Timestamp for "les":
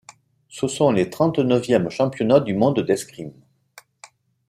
0.91-1.11